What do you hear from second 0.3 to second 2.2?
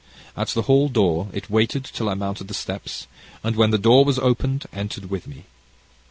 At the hall door it waited till I